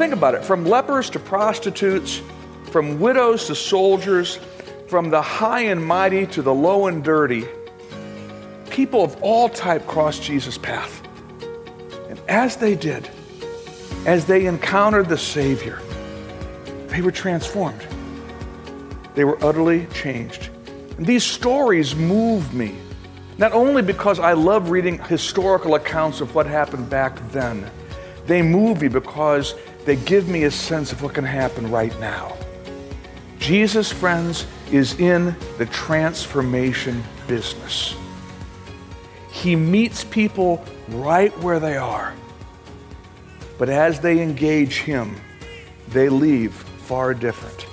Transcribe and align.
think 0.00 0.14
about 0.14 0.34
it 0.34 0.42
from 0.42 0.64
lepers 0.64 1.10
to 1.10 1.18
prostitutes, 1.18 2.22
from 2.70 2.98
widows 3.00 3.48
to 3.48 3.54
soldiers, 3.54 4.36
from 4.88 5.10
the 5.10 5.20
high 5.20 5.60
and 5.60 5.84
mighty 5.84 6.26
to 6.26 6.40
the 6.40 6.54
low 6.54 6.86
and 6.86 7.04
dirty, 7.04 7.44
people 8.70 9.04
of 9.04 9.22
all 9.22 9.46
type 9.46 9.86
crossed 9.86 10.22
Jesus' 10.22 10.56
path. 10.56 11.06
And 12.08 12.18
as 12.30 12.56
they 12.56 12.76
did, 12.76 13.10
as 14.06 14.24
they 14.24 14.46
encountered 14.46 15.06
the 15.06 15.18
Savior, 15.18 15.82
they 16.86 17.02
were 17.02 17.12
transformed. 17.12 17.86
They 19.14 19.24
were 19.24 19.36
utterly 19.44 19.84
changed. 19.92 20.48
And 20.96 21.04
these 21.04 21.24
stories 21.24 21.94
move 21.94 22.54
me, 22.54 22.74
not 23.36 23.52
only 23.52 23.82
because 23.82 24.18
I 24.18 24.32
love 24.32 24.70
reading 24.70 24.98
historical 24.98 25.74
accounts 25.74 26.22
of 26.22 26.34
what 26.34 26.46
happened 26.46 26.88
back 26.88 27.18
then, 27.32 27.70
they 28.24 28.40
move 28.40 28.80
me 28.80 28.88
because 28.88 29.54
they 29.90 29.96
give 29.96 30.28
me 30.28 30.44
a 30.44 30.50
sense 30.52 30.92
of 30.92 31.02
what 31.02 31.14
can 31.14 31.24
happen 31.24 31.68
right 31.68 31.98
now. 31.98 32.36
Jesus, 33.40 33.90
friends, 33.90 34.46
is 34.70 34.96
in 35.00 35.34
the 35.58 35.66
transformation 35.66 37.02
business. 37.26 37.96
He 39.32 39.56
meets 39.56 40.04
people 40.04 40.64
right 40.90 41.36
where 41.40 41.58
they 41.58 41.76
are. 41.76 42.14
But 43.58 43.68
as 43.68 43.98
they 43.98 44.22
engage 44.22 44.78
Him, 44.78 45.16
they 45.88 46.08
leave 46.08 46.54
far 46.54 47.12
different. 47.12 47.66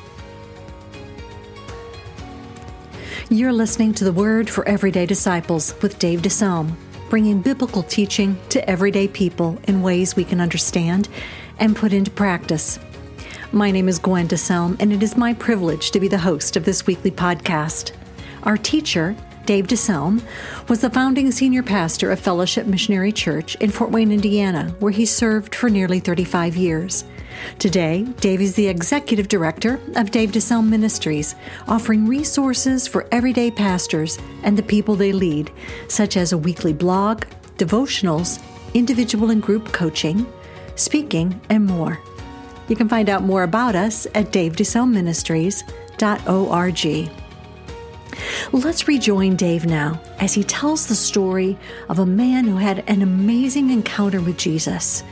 You're 3.29 3.53
listening 3.53 3.93
to 3.93 4.03
the 4.03 4.11
Word 4.11 4.49
for 4.49 4.67
Everyday 4.67 5.05
Disciples 5.05 5.75
with 5.83 5.99
Dave 5.99 6.23
DeSelm, 6.23 6.73
bringing 7.11 7.43
biblical 7.43 7.83
teaching 7.83 8.39
to 8.49 8.67
everyday 8.67 9.07
people 9.07 9.59
in 9.67 9.83
ways 9.83 10.15
we 10.15 10.23
can 10.23 10.41
understand 10.41 11.09
and 11.59 11.75
put 11.75 11.93
into 11.93 12.11
practice. 12.11 12.79
My 13.51 13.71
name 13.71 13.87
is 13.87 13.99
Gwen 13.99 14.27
DeSelm, 14.27 14.75
and 14.79 14.91
it 14.91 15.01
is 15.01 15.15
my 15.15 15.33
privilege 15.33 15.91
to 15.91 15.99
be 15.99 16.07
the 16.07 16.17
host 16.17 16.57
of 16.57 16.65
this 16.65 16.85
weekly 16.85 17.11
podcast. 17.11 17.93
Our 18.43 18.57
teacher, 18.57 19.15
Dave 19.45 19.67
DeSelm, 19.67 20.21
was 20.67 20.81
the 20.81 20.89
founding 20.89 21.31
senior 21.31 21.63
pastor 21.63 22.11
of 22.11 22.19
Fellowship 22.19 22.67
Missionary 22.67 23.11
Church 23.11 23.55
in 23.55 23.71
Fort 23.71 23.89
Wayne, 23.89 24.11
Indiana, 24.11 24.75
where 24.79 24.91
he 24.91 25.05
served 25.05 25.55
for 25.55 25.69
nearly 25.69 25.99
35 25.99 26.57
years. 26.57 27.05
Today, 27.59 28.03
Dave 28.19 28.41
is 28.41 28.55
the 28.55 28.67
executive 28.67 29.27
director 29.27 29.79
of 29.95 30.11
Dave 30.11 30.31
DeSelm 30.31 30.67
Ministries, 30.67 31.35
offering 31.67 32.05
resources 32.05 32.87
for 32.87 33.07
everyday 33.11 33.49
pastors 33.49 34.19
and 34.43 34.57
the 34.57 34.63
people 34.63 34.95
they 34.95 35.13
lead, 35.13 35.51
such 35.87 36.17
as 36.17 36.33
a 36.33 36.37
weekly 36.37 36.73
blog, 36.73 37.23
devotionals, 37.57 38.41
individual 38.73 39.29
and 39.29 39.41
group 39.41 39.71
coaching, 39.71 40.25
speaking, 40.77 41.41
and 41.49 41.65
more. 41.65 41.99
You 42.67 42.75
can 42.75 42.89
find 42.89 43.09
out 43.09 43.23
more 43.23 43.43
about 43.43 43.75
us 43.75 44.05
at 44.13 44.31
davedeselmministries.org. 44.31 47.11
Let's 48.51 48.87
rejoin 48.87 49.35
Dave 49.35 49.65
now 49.65 50.01
as 50.19 50.33
he 50.33 50.43
tells 50.43 50.87
the 50.87 50.95
story 50.95 51.57
of 51.89 51.99
a 51.99 52.05
man 52.05 52.45
who 52.45 52.55
had 52.57 52.83
an 52.87 53.01
amazing 53.01 53.69
encounter 53.69 54.21
with 54.21 54.37
Jesus. 54.37 55.03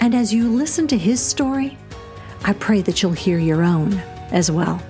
And 0.00 0.14
as 0.14 0.32
you 0.32 0.48
listen 0.48 0.86
to 0.88 0.96
his 0.96 1.20
story, 1.20 1.76
I 2.44 2.54
pray 2.54 2.80
that 2.82 3.02
you'll 3.02 3.12
hear 3.12 3.38
your 3.38 3.62
own 3.62 3.92
as 4.30 4.50
well. 4.50 4.82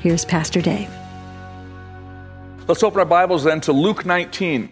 Here's 0.00 0.24
Pastor 0.24 0.60
Dave. 0.60 0.90
Let's 2.66 2.82
open 2.82 2.98
our 3.00 3.06
Bibles 3.06 3.44
then 3.44 3.60
to 3.62 3.72
Luke 3.72 4.04
19. 4.04 4.70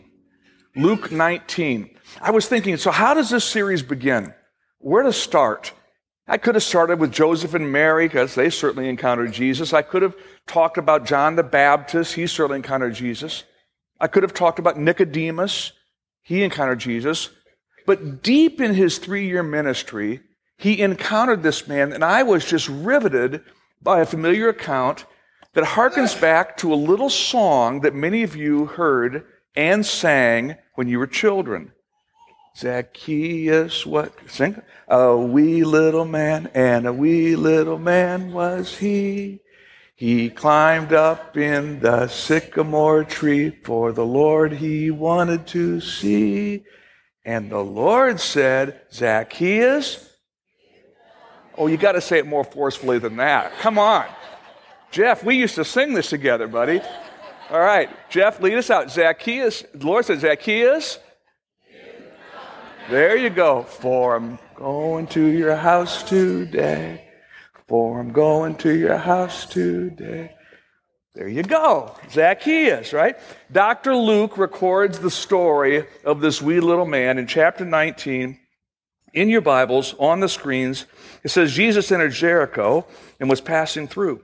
Luke 0.75 1.13
19. 1.13 1.96
I 2.21 2.31
was 2.31 2.49
thinking, 2.49 2.77
so 2.77 2.91
how 2.91 3.15
does 3.15 3.31
this 3.31 3.45
series 3.45 3.83
begin? 3.83 4.35
Where 4.79 5.03
to 5.03 5.13
start? 5.13 5.73
I 6.29 6.39
could 6.39 6.55
have 6.55 6.65
started 6.65 6.99
with 6.99 7.13
Joseph 7.13 7.55
and 7.55 7.71
Mary 7.71 8.09
because 8.09 8.35
they 8.35 8.51
certainly 8.51 8.89
encountered 8.89 9.33
Jesus. 9.33 9.73
I 9.73 9.83
could 9.83 10.03
have 10.03 10.17
talked 10.47 10.77
about 10.77 11.07
John 11.07 11.37
the 11.37 11.43
Baptist. 11.43 12.15
He 12.15 12.27
certainly 12.27 12.57
encountered 12.57 12.95
Jesus. 12.95 13.45
I 14.01 14.09
could 14.09 14.23
have 14.23 14.35
talked 14.35 14.59
about 14.59 14.79
Nicodemus. 14.79 15.73
He 16.23 16.43
encountered 16.43 16.81
Jesus. 16.81 17.31
But 17.87 18.23
deep 18.23 18.61
in 18.61 18.75
his 18.75 18.99
three 18.99 19.29
year 19.29 19.45
ministry, 19.45 20.21
he 20.59 20.81
encountered 20.81 21.43
this 21.43 21.69
man, 21.69 21.93
and 21.93 22.03
I 22.03 22.23
was 22.23 22.45
just 22.45 22.69
riveted 22.69 23.43
by 23.81 24.01
a 24.01 24.07
familiar 24.07 24.49
account 24.49 25.05
that 25.53 25.65
harkens 25.65 26.19
back 26.21 26.57
to 26.59 26.73
a 26.73 26.75
little 26.75 27.11
song 27.11 27.81
that 27.81 27.95
many 27.95 28.23
of 28.23 28.35
you 28.35 28.67
heard 28.67 29.25
and 29.55 29.87
sang 29.87 30.57
when 30.75 30.89
you 30.89 30.99
were 30.99 31.07
children. 31.07 31.73
Zacchaeus, 32.57 33.85
what? 33.85 34.13
Sing. 34.29 34.63
A 34.89 35.17
wee 35.17 35.63
little 35.65 36.07
man, 36.07 36.51
and 36.55 36.87
a 36.87 36.93
wee 36.93 37.37
little 37.37 37.79
man 37.79 38.33
was 38.33 38.79
he. 38.79 39.41
He 39.95 40.31
climbed 40.31 40.93
up 40.93 41.37
in 41.37 41.81
the 41.81 42.09
sycamore 42.09 43.05
tree, 43.05 43.51
for 43.51 43.93
the 43.93 44.07
Lord 44.07 44.53
he 44.53 44.91
wanted 44.91 45.47
to 45.49 45.81
see. 45.81 46.65
And 47.25 47.51
the 47.51 47.63
Lord 47.63 48.21
said, 48.21 48.81
Zacchaeus. 48.93 50.11
Oh, 51.59 51.67
you 51.67 51.77
got 51.77 51.93
to 51.93 52.01
say 52.01 52.19
it 52.19 52.27
more 52.27 52.45
forcefully 52.45 52.99
than 52.99 53.17
that. 53.17 53.53
Come 53.59 53.79
on. 53.79 54.05
Jeff, 54.91 55.25
we 55.25 55.37
used 55.37 55.57
to 55.57 55.65
sing 55.65 55.93
this 55.93 56.09
together, 56.09 56.47
buddy. 56.47 56.81
All 57.51 57.61
right, 57.61 57.89
Jeff, 58.11 58.41
lead 58.41 58.55
us 58.55 58.71
out. 58.71 58.91
Zacchaeus, 58.91 59.65
the 59.75 59.87
Lord 59.87 60.05
said, 60.05 60.21
Zacchaeus, 60.21 60.99
there 62.91 63.17
you 63.17 63.31
go. 63.31 63.63
For 63.63 64.17
I'm 64.17 64.39
going 64.55 65.07
to 65.09 65.25
your 65.25 65.57
house 65.57 66.03
today. 66.03 67.09
For 67.69 68.01
I'm 68.01 68.13
going 68.13 68.55
to 68.57 68.73
your 68.73 68.97
house 68.97 69.47
today. 69.47 70.35
There 71.15 71.29
you 71.29 71.43
go. 71.43 71.97
Zacchaeus, 72.11 72.93
right? 72.93 73.17
Dr. 73.51 73.97
Luke 73.97 74.37
records 74.37 74.99
the 74.99 75.11
story 75.11 75.87
of 76.05 76.21
this 76.21 76.43
wee 76.43 76.61
little 76.61 76.85
man 76.85 77.19
in 77.19 77.27
chapter 77.27 77.65
19. 77.65 78.39
In 79.15 79.29
your 79.31 79.41
Bibles, 79.41 79.95
on 79.99 80.21
the 80.21 80.29
screens, 80.29 80.85
it 81.25 81.31
says 81.31 81.55
Jesus 81.55 81.91
entered 81.91 82.13
Jericho 82.13 82.87
and 83.19 83.31
was 83.31 83.41
passing 83.41 83.89
through. 83.89 84.21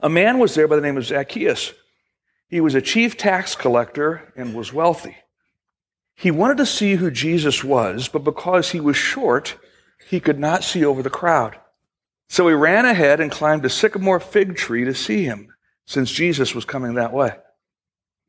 A 0.00 0.08
man 0.08 0.38
was 0.38 0.54
there 0.54 0.68
by 0.68 0.76
the 0.76 0.82
name 0.82 0.96
of 0.96 1.04
Zacchaeus. 1.04 1.72
He 2.48 2.60
was 2.60 2.76
a 2.76 2.80
chief 2.80 3.16
tax 3.16 3.56
collector 3.56 4.32
and 4.36 4.54
was 4.54 4.72
wealthy. 4.72 5.16
He 6.16 6.30
wanted 6.30 6.56
to 6.56 6.66
see 6.66 6.94
who 6.94 7.10
Jesus 7.10 7.62
was, 7.62 8.08
but 8.08 8.24
because 8.24 8.70
he 8.70 8.80
was 8.80 8.96
short, 8.96 9.56
he 10.08 10.18
could 10.18 10.38
not 10.38 10.64
see 10.64 10.84
over 10.84 11.02
the 11.02 11.10
crowd. 11.10 11.58
So 12.28 12.48
he 12.48 12.54
ran 12.54 12.86
ahead 12.86 13.20
and 13.20 13.30
climbed 13.30 13.64
a 13.64 13.70
sycamore 13.70 14.18
fig 14.18 14.56
tree 14.56 14.84
to 14.84 14.94
see 14.94 15.24
him, 15.24 15.54
since 15.84 16.10
Jesus 16.10 16.54
was 16.54 16.64
coming 16.64 16.94
that 16.94 17.12
way. 17.12 17.36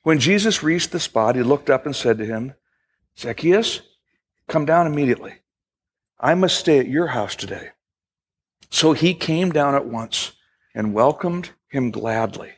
When 0.03 0.19
Jesus 0.19 0.63
reached 0.63 0.91
the 0.91 0.99
spot, 0.99 1.35
he 1.35 1.43
looked 1.43 1.69
up 1.69 1.85
and 1.85 1.95
said 1.95 2.17
to 2.17 2.25
him, 2.25 2.53
Zacchaeus, 3.17 3.81
come 4.47 4.65
down 4.65 4.85
immediately. 4.85 5.35
I 6.19 6.35
must 6.35 6.59
stay 6.59 6.79
at 6.79 6.87
your 6.87 7.07
house 7.07 7.35
today. 7.35 7.69
So 8.69 8.93
he 8.93 9.13
came 9.13 9.51
down 9.51 9.75
at 9.75 9.85
once 9.85 10.33
and 10.75 10.93
welcomed 10.93 11.51
him 11.69 11.91
gladly. 11.91 12.51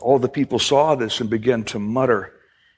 All 0.00 0.18
the 0.18 0.28
people 0.28 0.58
saw 0.58 0.94
this 0.94 1.20
and 1.20 1.28
began 1.28 1.64
to 1.64 1.78
mutter, 1.78 2.34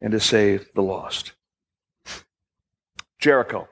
and 0.00 0.12
to 0.12 0.20
save 0.20 0.68
the 0.74 0.82
lost. 0.82 1.32
Jericho. 3.18 3.68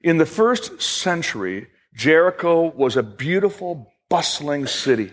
In 0.00 0.18
the 0.18 0.26
first 0.26 0.80
century, 0.80 1.68
Jericho 1.94 2.70
was 2.70 2.96
a 2.96 3.02
beautiful, 3.02 3.92
bustling 4.08 4.66
city, 4.66 5.12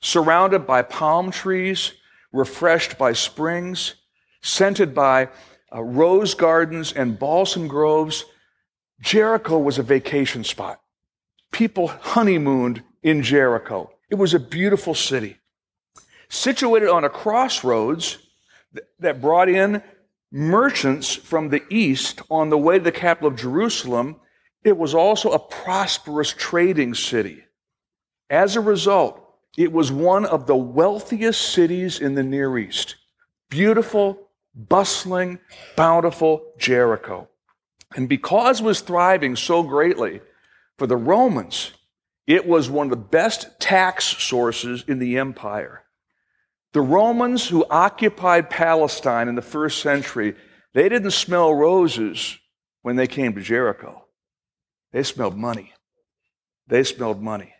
surrounded 0.00 0.66
by 0.66 0.82
palm 0.82 1.30
trees, 1.30 1.92
refreshed 2.32 2.96
by 2.96 3.12
springs, 3.12 3.94
scented 4.40 4.94
by 4.94 5.28
uh, 5.74 5.82
rose 5.82 6.34
gardens 6.34 6.92
and 6.92 7.18
balsam 7.18 7.68
groves. 7.68 8.24
Jericho 9.00 9.58
was 9.58 9.78
a 9.78 9.82
vacation 9.82 10.44
spot. 10.44 10.80
People 11.52 11.88
honeymooned 11.88 12.82
in 13.02 13.22
Jericho. 13.22 13.90
It 14.10 14.14
was 14.14 14.34
a 14.34 14.40
beautiful 14.40 14.94
city. 14.94 15.36
Situated 16.28 16.88
on 16.88 17.04
a 17.04 17.10
crossroads, 17.10 18.18
that 18.98 19.20
brought 19.20 19.48
in 19.48 19.82
merchants 20.30 21.14
from 21.14 21.48
the 21.48 21.62
east 21.70 22.20
on 22.30 22.50
the 22.50 22.58
way 22.58 22.78
to 22.78 22.84
the 22.84 22.92
capital 22.92 23.28
of 23.28 23.36
Jerusalem. 23.36 24.16
It 24.64 24.76
was 24.76 24.94
also 24.94 25.30
a 25.30 25.38
prosperous 25.38 26.32
trading 26.32 26.94
city. 26.94 27.44
As 28.28 28.56
a 28.56 28.60
result, 28.60 29.22
it 29.56 29.72
was 29.72 29.90
one 29.90 30.26
of 30.26 30.46
the 30.46 30.56
wealthiest 30.56 31.40
cities 31.52 32.00
in 32.00 32.14
the 32.14 32.22
Near 32.22 32.58
East. 32.58 32.96
Beautiful, 33.48 34.28
bustling, 34.54 35.38
bountiful 35.76 36.52
Jericho. 36.58 37.28
And 37.94 38.08
because 38.08 38.60
was 38.60 38.80
thriving 38.80 39.36
so 39.36 39.62
greatly, 39.62 40.20
for 40.76 40.86
the 40.86 40.96
Romans, 40.96 41.72
it 42.26 42.46
was 42.46 42.68
one 42.68 42.86
of 42.86 42.90
the 42.90 42.96
best 42.96 43.58
tax 43.60 44.04
sources 44.04 44.84
in 44.86 44.98
the 44.98 45.16
empire. 45.16 45.85
The 46.72 46.80
Romans 46.80 47.48
who 47.48 47.66
occupied 47.70 48.50
Palestine 48.50 49.28
in 49.28 49.34
the 49.34 49.42
first 49.42 49.80
century, 49.80 50.34
they 50.74 50.88
didn't 50.88 51.12
smell 51.12 51.54
roses 51.54 52.38
when 52.82 52.96
they 52.96 53.06
came 53.06 53.34
to 53.34 53.40
Jericho. 53.40 54.04
They 54.92 55.02
smelled 55.02 55.36
money. 55.36 55.72
They 56.68 56.84
smelled 56.84 57.22
money. 57.22 57.54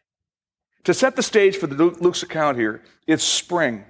To 0.85 0.95
set 0.95 1.17
the 1.17 1.23
stage 1.23 1.57
for 1.57 1.67
the 1.67 1.75
Luke's 1.75 2.23
account 2.23 2.59
here, 2.59 2.83
it's 3.07 3.25
spring. 3.25 3.85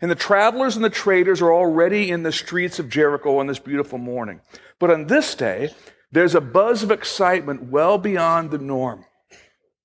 And 0.00 0.10
the 0.10 0.14
travelers 0.14 0.76
and 0.76 0.84
the 0.84 0.90
traders 0.90 1.42
are 1.42 1.52
already 1.52 2.10
in 2.10 2.22
the 2.22 2.32
streets 2.32 2.78
of 2.78 2.88
Jericho 2.88 3.38
on 3.38 3.46
this 3.46 3.58
beautiful 3.58 3.98
morning. 3.98 4.40
But 4.78 4.90
on 4.90 5.06
this 5.06 5.34
day, 5.34 5.70
there's 6.12 6.34
a 6.34 6.40
buzz 6.40 6.82
of 6.82 6.90
excitement 6.90 7.64
well 7.64 7.98
beyond 7.98 8.50
the 8.50 8.58
norm. 8.58 9.04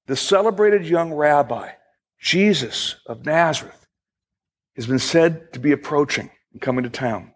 The 0.07 0.15
celebrated 0.15 0.85
young 0.85 1.13
rabbi, 1.13 1.71
Jesus 2.19 2.95
of 3.05 3.25
Nazareth, 3.25 3.82
has 4.75 4.87
been 4.87 4.99
said 4.99 5.53
to 5.53 5.59
be 5.59 5.71
approaching 5.71 6.29
and 6.51 6.61
coming 6.61 6.83
to 6.83 6.89
town. 6.89 7.33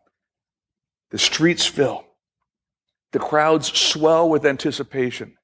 The 1.12 1.18
streets 1.18 1.66
fill. 1.66 2.06
The 3.12 3.20
crowds 3.20 3.78
swell 3.78 4.30
with 4.30 4.46
anticipation. 4.46 5.38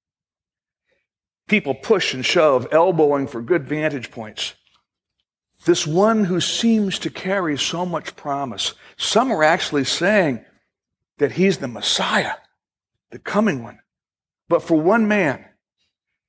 People 1.48 1.76
push 1.76 2.14
and 2.14 2.26
shove, 2.26 2.68
elbowing 2.72 3.28
for 3.28 3.42
good 3.42 3.68
vantage 3.68 4.12
points. 4.12 4.56
This 5.66 5.88
one 5.88 6.26
who 6.26 6.42
seems 6.42 7.00
to 7.00 7.10
carry 7.10 7.58
so 7.58 7.86
much 7.86 8.16
promise. 8.16 8.74
Some 8.98 9.32
are 9.32 9.44
actually 9.44 9.86
saying 9.86 10.44
that 11.20 11.34
he's 11.34 11.60
the 11.60 11.68
Messiah, 11.68 12.34
the 13.12 13.20
coming 13.20 13.64
one. 13.64 13.80
But 14.50 14.64
for 14.64 14.80
one 14.80 15.08
man, 15.08 15.46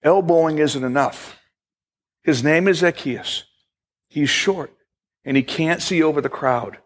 elbowing 0.02 0.58
isn't 0.58 0.84
enough. 0.84 1.40
His 2.22 2.44
name 2.44 2.68
is 2.68 2.78
Zacchaeus. 2.78 3.44
He's 4.08 4.30
short 4.30 4.72
and 5.24 5.36
he 5.36 5.42
can't 5.42 5.82
see 5.82 6.02
over 6.02 6.20
the 6.20 6.28
crowd. 6.28 6.78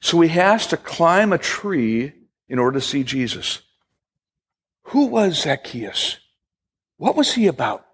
So 0.00 0.20
he 0.20 0.28
has 0.30 0.66
to 0.68 0.76
climb 0.76 1.32
a 1.32 1.38
tree 1.38 2.12
in 2.48 2.58
order 2.58 2.78
to 2.78 2.84
see 2.84 3.04
Jesus. 3.04 3.62
Who 4.86 5.06
was 5.06 5.42
Zacchaeus? 5.42 6.18
What 6.96 7.16
was 7.16 7.34
he 7.34 7.46
about? 7.46 7.86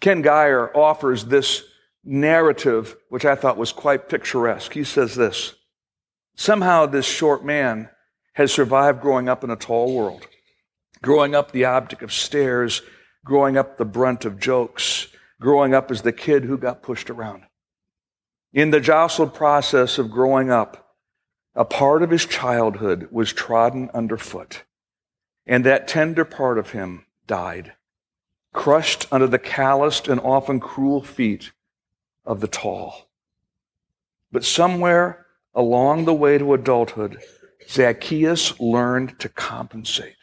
Ken 0.00 0.22
Gire 0.22 0.70
offers 0.74 1.26
this 1.26 1.62
narrative, 2.04 2.96
which 3.08 3.24
I 3.24 3.36
thought 3.36 3.56
was 3.56 3.72
quite 3.72 4.08
picturesque. 4.08 4.72
He 4.72 4.84
says 4.84 5.14
this 5.14 5.54
Somehow, 6.34 6.86
this 6.86 7.06
short 7.06 7.44
man 7.44 7.88
has 8.34 8.52
survived 8.52 9.00
growing 9.00 9.28
up 9.28 9.44
in 9.44 9.50
a 9.50 9.56
tall 9.56 9.94
world, 9.94 10.26
growing 11.02 11.34
up 11.34 11.52
the 11.52 11.66
object 11.66 12.02
of 12.02 12.12
stares, 12.12 12.82
growing 13.24 13.56
up 13.56 13.76
the 13.76 13.84
brunt 13.84 14.24
of 14.24 14.40
jokes, 14.40 15.08
growing 15.40 15.74
up 15.74 15.90
as 15.90 16.02
the 16.02 16.12
kid 16.12 16.44
who 16.44 16.58
got 16.58 16.82
pushed 16.82 17.10
around. 17.10 17.44
In 18.52 18.70
the 18.70 18.80
jostled 18.80 19.32
process 19.32 19.98
of 19.98 20.10
growing 20.10 20.50
up, 20.50 20.94
a 21.54 21.64
part 21.64 22.02
of 22.02 22.10
his 22.10 22.26
childhood 22.26 23.08
was 23.10 23.32
trodden 23.32 23.88
underfoot, 23.94 24.64
and 25.46 25.64
that 25.64 25.88
tender 25.88 26.24
part 26.26 26.58
of 26.58 26.72
him 26.72 27.06
died, 27.26 27.72
crushed 28.52 29.06
under 29.10 29.26
the 29.26 29.38
calloused 29.38 30.06
and 30.06 30.20
often 30.20 30.60
cruel 30.60 31.02
feet 31.02 31.52
of 32.26 32.40
the 32.40 32.48
tall. 32.48 33.08
But 34.30 34.44
somewhere 34.44 35.26
along 35.54 36.04
the 36.04 36.14
way 36.14 36.36
to 36.36 36.52
adulthood, 36.52 37.22
Zacchaeus 37.68 38.60
learned 38.60 39.18
to 39.20 39.30
compensate. 39.30 40.16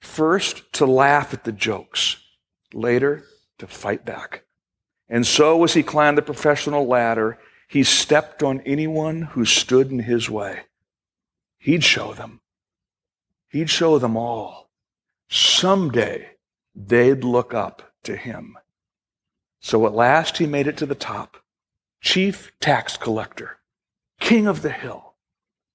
First, 0.00 0.72
to 0.74 0.86
laugh 0.86 1.32
at 1.34 1.44
the 1.44 1.52
jokes, 1.52 2.18
later, 2.72 3.24
to 3.58 3.66
fight 3.66 4.04
back. 4.04 4.44
And 5.12 5.26
so, 5.26 5.62
as 5.62 5.74
he 5.74 5.82
climbed 5.82 6.16
the 6.16 6.22
professional 6.22 6.86
ladder, 6.86 7.38
he 7.68 7.84
stepped 7.84 8.42
on 8.42 8.62
anyone 8.62 9.20
who 9.20 9.44
stood 9.44 9.90
in 9.90 9.98
his 9.98 10.30
way. 10.30 10.60
He'd 11.58 11.84
show 11.84 12.14
them. 12.14 12.40
He'd 13.50 13.68
show 13.68 13.98
them 13.98 14.16
all. 14.16 14.70
Someday, 15.28 16.30
they'd 16.74 17.24
look 17.24 17.52
up 17.52 17.92
to 18.04 18.16
him. 18.16 18.56
So 19.60 19.86
at 19.86 19.92
last 19.92 20.38
he 20.38 20.46
made 20.46 20.66
it 20.66 20.78
to 20.78 20.86
the 20.86 20.94
top. 20.94 21.36
Chief 22.00 22.50
tax 22.58 22.96
collector, 22.96 23.58
king 24.18 24.46
of 24.46 24.62
the 24.62 24.72
hill. 24.72 25.12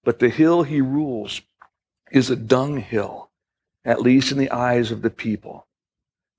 But 0.03 0.17
the 0.17 0.29
hill 0.29 0.63
he 0.63 0.81
rules 0.81 1.41
is 2.11 2.31
a 2.31 2.35
dung 2.35 2.77
hill, 2.77 3.29
at 3.85 4.01
least 4.01 4.31
in 4.31 4.39
the 4.39 4.49
eyes 4.49 4.89
of 4.89 5.03
the 5.03 5.11
people. 5.11 5.67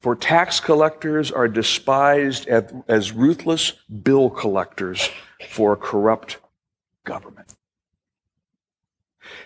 For 0.00 0.14
tax 0.14 0.60
collectors 0.60 1.32
are 1.32 1.48
despised 1.48 2.46
as 2.46 3.12
ruthless 3.12 3.72
bill 4.02 4.30
collectors 4.30 5.10
for 5.50 5.72
a 5.72 5.76
corrupt 5.76 6.38
government. 7.04 7.54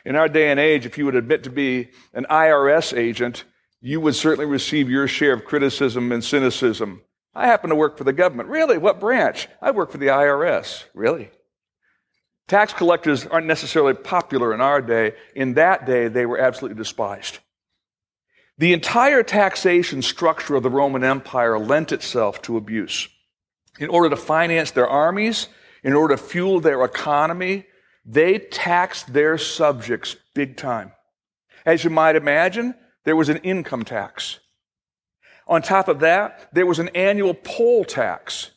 In 0.05 0.15
our 0.15 0.29
day 0.29 0.51
and 0.51 0.61
age, 0.61 0.85
if 0.85 0.99
you 0.99 1.05
would 1.07 1.17
admit 1.17 1.45
to 1.45 1.51
be 1.51 1.91
an 2.13 2.27
IRS 2.31 2.97
agent, 2.97 3.45
you 3.81 4.01
would 4.01 4.15
certainly 4.15 4.47
receive 4.47 4.91
your 4.91 5.09
share 5.09 5.33
of 5.33 5.45
criticism 5.45 6.13
and 6.13 6.23
cynicism 6.23 7.03
I 7.35 7.47
happen 7.47 7.71
to 7.71 7.77
work 7.77 7.97
for 7.97 8.05
the 8.05 8.13
government. 8.13 8.49
Really? 8.49 8.79
What 8.79 9.01
branch? 9.01 9.49
I 9.61 9.71
work 9.71 9.91
for 9.91 9.99
the 9.99 10.09
IRS. 10.09 10.85
Really? 10.95 11.31
Tax 12.47 12.73
collectors 12.73 13.27
aren't 13.27 13.47
necessarily 13.47 13.95
popular 13.95 14.53
in 14.53 14.61
our 14.61 14.83
day. 14.83 15.15
In 15.35 15.55
that 15.55 15.87
day, 15.87 16.09
they 16.09 16.27
were 16.27 16.39
absolutely 16.39 16.77
despised. 16.77 17.39
The 18.63 18.73
entire 18.73 19.25
taxation 19.25 20.03
structure 20.03 20.55
of 20.55 20.63
the 20.63 20.71
Roman 20.71 21.03
Empire 21.03 21.59
lent 21.59 21.91
itself 21.91 22.41
to 22.43 22.57
abuse. 22.57 23.09
In 23.81 23.89
order 23.89 24.09
to 24.09 24.17
finance 24.17 24.71
their 24.71 24.87
armies, 24.87 25.49
in 25.83 25.95
order 25.95 26.15
to 26.15 26.23
fuel 26.23 26.61
their 26.61 26.85
economy, 26.85 27.67
they 28.07 28.39
taxed 28.39 29.13
their 29.13 29.37
subjects 29.37 30.15
big 30.33 30.57
time. 30.57 30.93
As 31.67 31.83
you 31.83 31.91
might 31.91 32.15
imagine, 32.15 32.77
there 33.03 33.17
was 33.17 33.29
an 33.29 33.39
income 33.39 33.85
tax. 33.85 34.39
On 35.49 35.61
top 35.61 35.89
of 35.89 35.99
that, 35.99 36.49
there 36.53 36.65
was 36.65 36.79
an 36.79 36.91
annual 36.91 37.35
poll 37.35 37.85
tax, 37.85 38.53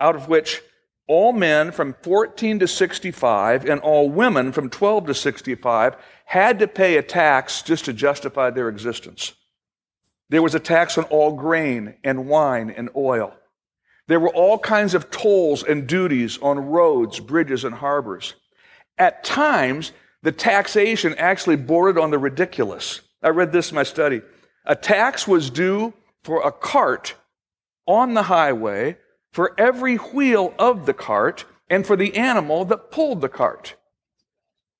out 0.00 0.16
of 0.16 0.26
which 0.26 0.62
all 1.06 1.34
men 1.34 1.70
from 1.70 1.96
14 2.02 2.60
to 2.60 2.66
65 2.66 3.68
and 3.68 3.80
all 3.80 4.08
women 4.08 4.52
from 4.52 4.70
12 4.70 5.08
to 5.08 5.14
65 5.14 5.96
had 6.30 6.60
to 6.60 6.68
pay 6.68 6.96
a 6.96 7.02
tax 7.02 7.60
just 7.60 7.86
to 7.86 7.92
justify 7.92 8.50
their 8.50 8.68
existence. 8.68 9.32
There 10.28 10.42
was 10.42 10.54
a 10.54 10.60
tax 10.60 10.96
on 10.96 11.02
all 11.06 11.32
grain 11.32 11.96
and 12.04 12.28
wine 12.28 12.70
and 12.70 12.88
oil. 12.94 13.34
There 14.06 14.20
were 14.20 14.32
all 14.32 14.56
kinds 14.56 14.94
of 14.94 15.10
tolls 15.10 15.64
and 15.64 15.88
duties 15.88 16.38
on 16.40 16.68
roads, 16.68 17.18
bridges, 17.18 17.64
and 17.64 17.74
harbors. 17.74 18.34
At 18.96 19.24
times, 19.24 19.90
the 20.22 20.30
taxation 20.30 21.16
actually 21.18 21.56
bordered 21.56 21.98
on 21.98 22.12
the 22.12 22.18
ridiculous. 22.18 23.00
I 23.24 23.30
read 23.30 23.50
this 23.50 23.70
in 23.70 23.74
my 23.74 23.82
study. 23.82 24.22
A 24.64 24.76
tax 24.76 25.26
was 25.26 25.50
due 25.50 25.94
for 26.22 26.46
a 26.46 26.52
cart 26.52 27.16
on 27.86 28.14
the 28.14 28.22
highway 28.22 28.98
for 29.32 29.52
every 29.58 29.96
wheel 29.96 30.54
of 30.60 30.86
the 30.86 30.94
cart 30.94 31.44
and 31.68 31.84
for 31.84 31.96
the 31.96 32.14
animal 32.14 32.64
that 32.66 32.92
pulled 32.92 33.20
the 33.20 33.28
cart. 33.28 33.74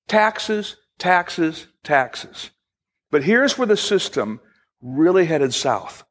Taxes, 0.07 0.77
taxes, 1.01 1.65
taxes. 1.83 2.51
But 3.09 3.23
here's 3.23 3.57
where 3.57 3.67
the 3.67 3.75
system 3.75 4.39
really 4.81 5.25
headed 5.25 5.51
south. 5.53 6.03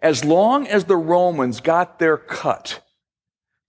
As 0.00 0.24
long 0.24 0.66
as 0.68 0.84
the 0.84 0.96
Romans 0.96 1.60
got 1.60 1.98
their 1.98 2.16
cut, 2.16 2.82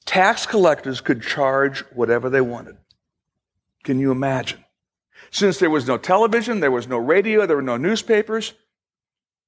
tax 0.06 0.46
collectors 0.46 1.02
could 1.02 1.24
charge 1.24 1.82
whatever 1.92 2.30
they 2.30 2.40
wanted. 2.40 2.78
Can 3.84 4.00
you 4.00 4.12
imagine? 4.12 4.64
Since 5.32 5.58
there 5.58 5.72
was 5.72 5.88
no 5.88 5.98
television, 5.98 6.60
there 6.60 6.72
was 6.72 6.88
no 6.88 6.98
radio, 6.98 7.48
there 7.48 7.58
were 7.58 7.64
no 7.64 7.78
newspapers, 7.78 8.54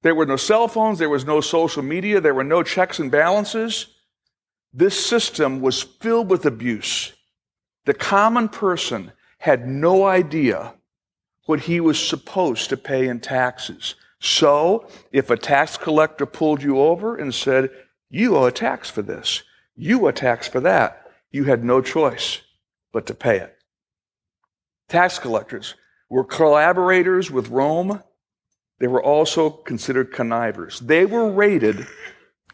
there 0.02 0.14
were 0.14 0.26
no 0.26 0.36
cell 0.36 0.66
phones, 0.66 0.98
there 0.98 1.08
was 1.08 1.24
no 1.24 1.40
social 1.40 1.84
media, 1.84 2.20
there 2.20 2.34
were 2.34 2.44
no 2.44 2.64
checks 2.64 2.98
and 2.98 3.12
balances. 3.12 3.94
This 4.72 5.06
system 5.06 5.60
was 5.60 5.84
filled 5.84 6.28
with 6.28 6.44
abuse. 6.44 7.12
The 7.84 7.94
common 7.94 8.48
person 8.48 9.12
had 9.44 9.68
no 9.68 10.04
idea 10.04 10.74
what 11.46 11.60
he 11.60 11.78
was 11.80 12.02
supposed 12.02 12.68
to 12.70 12.76
pay 12.76 13.08
in 13.08 13.20
taxes. 13.20 13.94
So, 14.18 14.88
if 15.12 15.30
a 15.30 15.36
tax 15.36 15.76
collector 15.76 16.24
pulled 16.24 16.62
you 16.62 16.80
over 16.80 17.16
and 17.16 17.34
said, 17.34 17.70
You 18.08 18.36
owe 18.36 18.46
a 18.46 18.52
tax 18.52 18.88
for 18.88 19.02
this, 19.02 19.42
you 19.76 20.04
owe 20.04 20.08
a 20.08 20.12
tax 20.12 20.48
for 20.48 20.60
that, 20.60 21.06
you 21.30 21.44
had 21.44 21.62
no 21.62 21.82
choice 21.82 22.40
but 22.92 23.06
to 23.06 23.14
pay 23.14 23.38
it. 23.38 23.56
Tax 24.88 25.18
collectors 25.18 25.74
were 26.08 26.24
collaborators 26.24 27.30
with 27.30 27.48
Rome 27.48 28.02
they 28.78 28.88
were 28.88 29.02
also 29.02 29.50
considered 29.50 30.12
connivers. 30.12 30.80
They 30.80 31.06
were 31.06 31.30
rated 31.30 31.86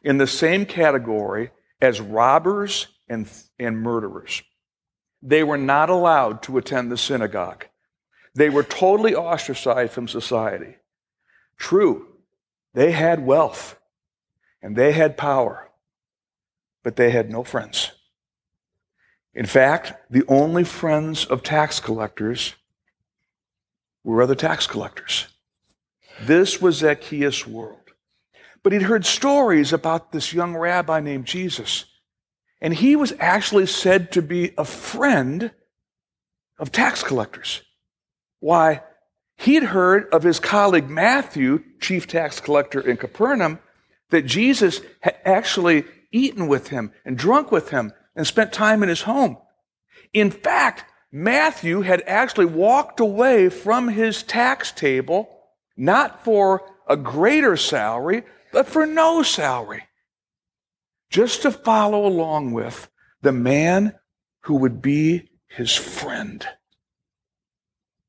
in 0.05 0.19
the 0.19 0.27
same 0.27 0.67
category 0.67 1.51
as 1.81 2.01
robbers 2.01 2.89
and, 3.09 3.29
and 3.59 3.79
murderers. 3.79 4.43
They 5.23 5.43
were 5.43 5.59
not 5.59 5.91
allowed 5.91 6.43
to 6.45 6.59
attend 6.59 6.91
the 6.91 6.97
synagogue. 6.97 7.67
They 8.35 8.49
were 8.49 8.63
totally 8.63 9.15
ostracized 9.15 9.93
from 9.93 10.09
society. 10.09 10.77
True, 11.59 12.07
they 12.75 12.93
had 12.93 13.27
wealth 13.27 13.79
and 14.63 14.77
they 14.77 14.93
had 14.93 15.17
power, 15.17 15.71
but 16.83 16.97
they 16.97 17.11
had 17.11 17.31
no 17.31 17.45
friends. 17.45 17.93
In 19.35 19.47
fact, 19.47 19.93
the 20.11 20.25
only 20.27 20.65
friends 20.65 21.25
of 21.25 21.43
tax 21.43 21.81
collectors 21.81 22.55
were 24.03 24.23
other 24.23 24.35
tax 24.35 24.67
collectors. 24.67 25.29
This 26.23 26.61
was 26.61 26.77
Zacchaeus' 26.79 27.47
world. 27.47 27.77
But 28.63 28.73
he'd 28.73 28.83
heard 28.83 29.07
stories 29.07 29.73
about 29.73 30.13
this 30.13 30.33
young 30.33 30.57
rabbi 30.57 31.01
named 31.01 31.27
Jesus. 31.27 31.87
And 32.61 32.75
he 32.75 32.97
was 32.97 33.13
actually 33.19 33.67
said 33.67 34.13
to 34.13 34.23
be 34.23 34.53
a 34.59 34.65
friend 34.65 35.51
of 36.59 36.73
tax 36.73 37.03
collectors. 37.03 37.63
Why? 38.41 38.83
He'd 39.37 39.63
heard 39.63 40.09
of 40.13 40.23
his 40.23 40.39
colleague 40.39 40.91
Matthew, 40.91 41.65
chief 41.81 42.07
tax 42.07 42.41
collector 42.41 42.81
in 42.81 42.99
Capernaum, 42.99 43.59
that 44.11 44.27
Jesus 44.27 44.83
had 45.01 45.17
actually 45.25 45.85
eaten 46.13 46.49
with 46.49 46.69
him 46.69 46.93
and 47.05 47.17
drunk 47.17 47.51
with 47.51 47.71
him 47.71 47.93
and 48.15 48.27
spent 48.27 48.53
time 48.53 48.83
in 48.83 48.89
his 48.89 49.03
home. 49.03 49.39
In 50.13 50.31
fact, 50.31 50.85
Matthew 51.13 51.81
had 51.81 52.03
actually 52.07 52.47
walked 52.47 53.01
away 53.01 53.49
from 53.49 53.89
his 53.89 54.23
tax 54.23 54.73
table 54.73 55.29
not 55.77 56.23
for 56.25 56.63
a 56.87 56.97
greater 56.97 57.57
salary, 57.57 58.23
but 58.53 58.67
for 58.67 58.85
no 58.85 59.23
salary, 59.23 59.85
just 61.11 61.43
to 61.43 61.51
follow 61.51 62.07
along 62.07 62.53
with 62.53 62.89
the 63.21 63.33
man 63.33 63.99
who 64.43 64.55
would 64.55 64.81
be 64.81 65.29
his 65.49 65.75
friend. 65.75 66.47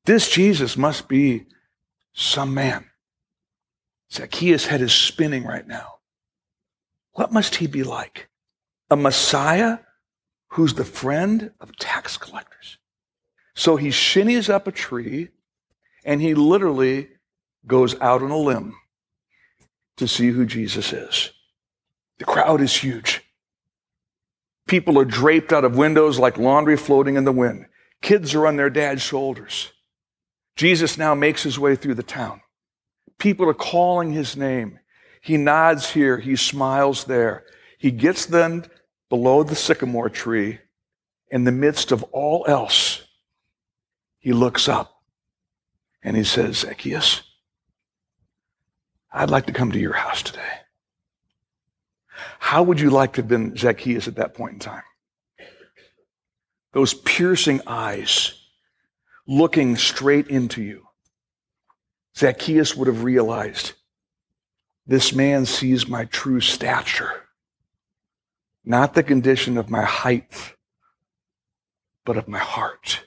This 0.04 0.30
Jesus 0.30 0.76
must 0.76 1.08
be 1.08 1.46
some 2.12 2.54
man. 2.54 2.86
Zacchaeus' 4.12 4.66
head 4.66 4.80
is 4.80 4.92
spinning 4.92 5.44
right 5.44 5.66
now. 5.66 5.98
What 7.12 7.32
must 7.32 7.56
he 7.56 7.66
be 7.66 7.82
like? 7.82 8.28
A 8.90 8.96
Messiah 8.96 9.78
who's 10.48 10.74
the 10.74 10.84
friend 10.84 11.50
of 11.60 11.76
tax 11.76 12.16
collectors. 12.16 12.78
So 13.54 13.76
he 13.76 13.88
shinnies 13.88 14.48
up 14.48 14.66
a 14.66 14.72
tree 14.72 15.28
and 16.04 16.20
he 16.20 16.34
literally 16.34 17.08
goes 17.66 17.98
out 18.00 18.22
on 18.22 18.30
a 18.30 18.36
limb 18.36 18.74
to 19.96 20.08
see 20.08 20.30
who 20.30 20.46
Jesus 20.46 20.92
is. 20.92 21.32
The 22.22 22.26
crowd 22.26 22.60
is 22.60 22.76
huge. 22.76 23.20
People 24.68 24.96
are 24.96 25.04
draped 25.04 25.52
out 25.52 25.64
of 25.64 25.76
windows 25.76 26.20
like 26.20 26.38
laundry 26.38 26.76
floating 26.76 27.16
in 27.16 27.24
the 27.24 27.32
wind. 27.32 27.66
Kids 28.00 28.32
are 28.36 28.46
on 28.46 28.54
their 28.54 28.70
dad's 28.70 29.02
shoulders. 29.02 29.72
Jesus 30.54 30.96
now 30.96 31.16
makes 31.16 31.42
his 31.42 31.58
way 31.58 31.74
through 31.74 31.96
the 31.96 32.04
town. 32.04 32.40
People 33.18 33.48
are 33.48 33.54
calling 33.54 34.12
his 34.12 34.36
name. 34.36 34.78
He 35.20 35.36
nods 35.36 35.90
here, 35.90 36.16
he 36.16 36.36
smiles 36.36 37.06
there. 37.06 37.42
He 37.76 37.90
gets 37.90 38.24
then 38.24 38.66
below 39.10 39.42
the 39.42 39.56
sycamore 39.56 40.08
tree. 40.08 40.60
In 41.28 41.42
the 41.42 41.50
midst 41.50 41.90
of 41.90 42.04
all 42.12 42.44
else, 42.46 43.02
he 44.20 44.32
looks 44.32 44.68
up 44.68 45.02
and 46.04 46.16
he 46.16 46.22
says, 46.22 46.58
Zacchaeus, 46.58 47.22
I'd 49.10 49.30
like 49.30 49.46
to 49.46 49.52
come 49.52 49.72
to 49.72 49.80
your 49.80 49.94
house 49.94 50.22
today. 50.22 50.61
How 52.42 52.64
would 52.64 52.80
you 52.80 52.90
like 52.90 53.12
to 53.12 53.20
have 53.20 53.28
been 53.28 53.56
Zacchaeus 53.56 54.08
at 54.08 54.16
that 54.16 54.34
point 54.34 54.54
in 54.54 54.58
time? 54.58 54.82
Those 56.72 56.92
piercing 56.92 57.60
eyes 57.68 58.34
looking 59.28 59.76
straight 59.76 60.26
into 60.26 60.60
you. 60.60 60.88
Zacchaeus 62.18 62.76
would 62.76 62.88
have 62.88 63.04
realized 63.04 63.74
this 64.86 65.14
man 65.14 65.46
sees 65.46 65.86
my 65.86 66.04
true 66.06 66.40
stature, 66.40 67.22
not 68.64 68.94
the 68.94 69.04
condition 69.04 69.56
of 69.56 69.70
my 69.70 69.82
height, 69.84 70.56
but 72.04 72.16
of 72.16 72.26
my 72.26 72.40
heart. 72.40 73.06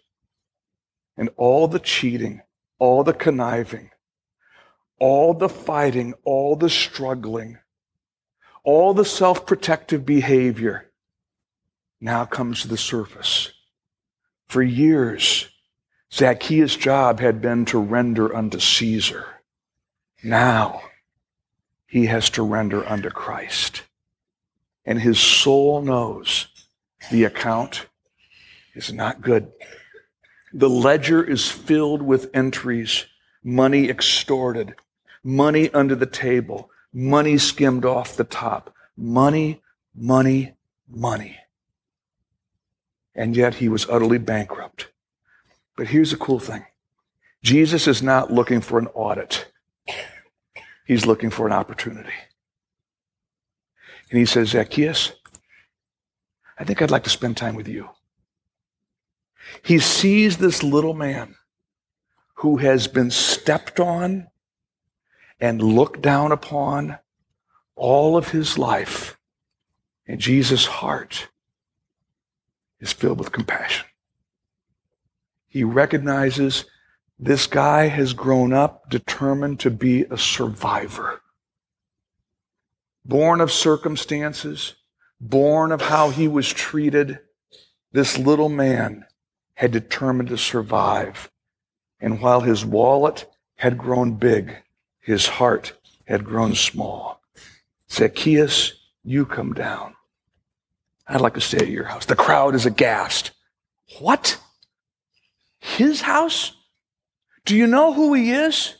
And 1.17 1.29
all 1.35 1.67
the 1.67 1.79
cheating, 1.79 2.41
all 2.79 3.03
the 3.03 3.13
conniving, 3.13 3.91
all 4.97 5.33
the 5.33 5.49
fighting, 5.49 6.13
all 6.23 6.55
the 6.55 6.69
struggling, 6.69 7.59
all 8.65 8.93
the 8.93 9.05
self 9.05 9.45
protective 9.45 10.05
behavior 10.05 10.91
now 12.01 12.25
comes 12.25 12.63
to 12.63 12.67
the 12.67 12.77
surface. 12.77 13.51
For 14.47 14.61
years, 14.61 15.47
Zacchaeus' 16.11 16.75
job 16.75 17.19
had 17.19 17.41
been 17.41 17.65
to 17.65 17.79
render 17.79 18.35
unto 18.35 18.59
Caesar. 18.59 19.25
Now, 20.23 20.81
he 21.87 22.07
has 22.07 22.29
to 22.31 22.43
render 22.43 22.87
unto 22.87 23.09
Christ. 23.09 23.83
And 24.85 24.99
his 24.99 25.19
soul 25.19 25.81
knows 25.81 26.47
the 27.11 27.23
account 27.23 27.87
is 28.75 28.91
not 28.91 29.21
good. 29.21 29.51
The 30.53 30.69
ledger 30.69 31.23
is 31.23 31.49
filled 31.49 32.01
with 32.01 32.29
entries, 32.33 33.05
money 33.43 33.89
extorted, 33.89 34.75
money 35.23 35.69
under 35.73 35.95
the 35.95 36.05
table, 36.05 36.69
money 36.95 37.37
skimmed 37.37 37.83
off 37.83 38.15
the 38.15 38.23
top, 38.23 38.73
money, 38.95 39.61
money, 39.93 40.53
money. 40.87 41.37
And 43.13 43.35
yet 43.35 43.55
he 43.55 43.67
was 43.67 43.87
utterly 43.89 44.17
bankrupt. 44.17 44.87
But 45.75 45.87
here's 45.87 46.11
the 46.11 46.17
cool 46.17 46.39
thing 46.39 46.65
Jesus 47.43 47.85
is 47.85 48.01
not 48.01 48.31
looking 48.31 48.61
for 48.61 48.79
an 48.79 48.87
audit, 48.87 49.51
he's 50.85 51.05
looking 51.05 51.29
for 51.29 51.45
an 51.45 51.53
opportunity. 51.53 52.13
And 54.09 54.19
he 54.19 54.25
says, 54.25 54.49
Zacchaeus, 54.49 55.11
I 56.57 56.63
think 56.63 56.81
I'd 56.81 56.91
like 56.91 57.03
to 57.03 57.09
spend 57.09 57.35
time 57.35 57.55
with 57.55 57.67
you. 57.67 57.89
He 59.63 59.79
sees 59.79 60.37
this 60.37 60.63
little 60.63 60.93
man 60.93 61.35
who 62.35 62.57
has 62.57 62.87
been 62.87 63.11
stepped 63.11 63.79
on 63.79 64.27
and 65.39 65.61
looked 65.61 66.01
down 66.01 66.31
upon 66.31 66.97
all 67.75 68.17
of 68.17 68.29
his 68.29 68.57
life. 68.57 69.17
And 70.07 70.19
Jesus' 70.19 70.65
heart 70.65 71.29
is 72.79 72.93
filled 72.93 73.19
with 73.19 73.31
compassion. 73.31 73.85
He 75.47 75.63
recognizes 75.63 76.65
this 77.17 77.47
guy 77.47 77.87
has 77.87 78.13
grown 78.13 78.53
up 78.53 78.89
determined 78.89 79.59
to 79.61 79.71
be 79.71 80.03
a 80.03 80.17
survivor. 80.17 81.21
Born 83.05 83.39
of 83.39 83.51
circumstances, 83.51 84.75
born 85.21 85.71
of 85.71 85.81
how 85.81 86.09
he 86.09 86.27
was 86.27 86.51
treated, 86.51 87.19
this 87.91 88.17
little 88.17 88.49
man 88.49 89.05
had 89.53 89.71
determined 89.71 90.29
to 90.29 90.37
survive. 90.37 91.31
And 91.99 92.19
while 92.19 92.41
his 92.41 92.65
wallet 92.65 93.25
had 93.55 93.77
grown 93.77 94.15
big, 94.15 94.57
his 95.05 95.27
heart 95.27 95.73
had 96.05 96.25
grown 96.25 96.55
small. 96.55 97.21
Zacchaeus, 97.91 98.73
you 99.03 99.25
come 99.25 99.53
down. 99.53 99.95
I'd 101.07 101.21
like 101.21 101.35
to 101.35 101.41
stay 101.41 101.59
at 101.59 101.67
your 101.67 101.83
house. 101.85 102.05
The 102.05 102.15
crowd 102.15 102.55
is 102.55 102.65
aghast. 102.65 103.29
What? 103.99 104.39
His 105.59 106.01
house? 106.01 106.53
Do 107.45 107.55
you 107.55 107.67
know 107.67 107.93
who 107.93 108.15
he 108.15 108.31
is? 108.31 108.77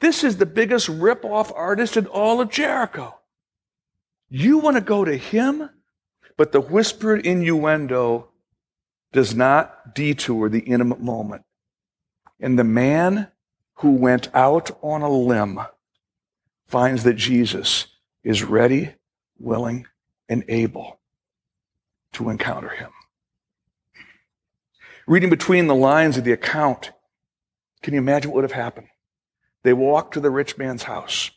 This 0.00 0.22
is 0.22 0.36
the 0.36 0.46
biggest 0.46 0.88
rip-off 0.88 1.52
artist 1.52 1.96
in 1.96 2.06
all 2.06 2.40
of 2.40 2.50
Jericho. 2.50 3.18
You 4.28 4.58
want 4.58 4.76
to 4.76 4.80
go 4.80 5.04
to 5.04 5.16
him? 5.16 5.68
But 6.36 6.52
the 6.52 6.60
whispered 6.60 7.26
innuendo 7.26 8.28
does 9.12 9.34
not 9.34 9.96
detour 9.96 10.48
the 10.48 10.60
intimate 10.60 11.00
moment. 11.00 11.42
And 12.38 12.56
the 12.56 12.62
man 12.62 13.32
who 13.78 13.92
went 13.92 14.28
out 14.34 14.70
on 14.82 15.02
a 15.02 15.10
limb 15.10 15.60
finds 16.66 17.04
that 17.04 17.14
Jesus 17.14 17.86
is 18.22 18.42
ready, 18.42 18.94
willing, 19.38 19.86
and 20.28 20.44
able 20.48 20.98
to 22.12 22.28
encounter 22.28 22.68
him. 22.68 22.90
Reading 25.06 25.30
between 25.30 25.68
the 25.68 25.74
lines 25.74 26.18
of 26.18 26.24
the 26.24 26.32
account, 26.32 26.92
can 27.82 27.94
you 27.94 28.00
imagine 28.00 28.30
what 28.30 28.36
would 28.42 28.50
have 28.50 28.52
happened? 28.52 28.88
They 29.62 29.72
walked 29.72 30.14
to 30.14 30.20
the 30.20 30.30
rich 30.30 30.58
man's 30.58 30.82
house. 30.82 31.30